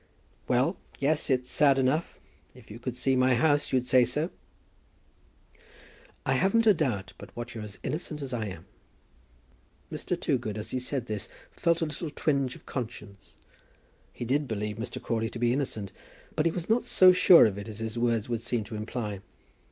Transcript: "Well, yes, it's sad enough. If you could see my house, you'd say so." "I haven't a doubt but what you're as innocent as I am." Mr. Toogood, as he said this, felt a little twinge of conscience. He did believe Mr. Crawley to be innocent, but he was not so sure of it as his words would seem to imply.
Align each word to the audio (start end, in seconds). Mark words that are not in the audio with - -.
"Well, 0.47 0.77
yes, 0.97 1.29
it's 1.29 1.47
sad 1.47 1.77
enough. 1.77 2.19
If 2.55 2.71
you 2.71 2.79
could 2.79 2.97
see 2.97 3.15
my 3.15 3.35
house, 3.35 3.71
you'd 3.71 3.85
say 3.85 4.03
so." 4.03 4.31
"I 6.25 6.33
haven't 6.33 6.65
a 6.65 6.73
doubt 6.73 7.13
but 7.19 7.29
what 7.37 7.53
you're 7.53 7.63
as 7.63 7.77
innocent 7.83 8.19
as 8.19 8.33
I 8.33 8.47
am." 8.47 8.65
Mr. 9.91 10.19
Toogood, 10.19 10.57
as 10.57 10.71
he 10.71 10.79
said 10.79 11.05
this, 11.05 11.29
felt 11.51 11.83
a 11.83 11.85
little 11.85 12.09
twinge 12.09 12.55
of 12.55 12.65
conscience. 12.65 13.35
He 14.11 14.25
did 14.25 14.47
believe 14.47 14.77
Mr. 14.77 14.99
Crawley 14.99 15.29
to 15.29 15.37
be 15.37 15.53
innocent, 15.53 15.91
but 16.35 16.47
he 16.47 16.51
was 16.51 16.67
not 16.67 16.83
so 16.83 17.11
sure 17.11 17.45
of 17.45 17.59
it 17.59 17.67
as 17.67 17.77
his 17.77 17.95
words 17.99 18.27
would 18.27 18.41
seem 18.41 18.63
to 18.63 18.75
imply. 18.75 19.19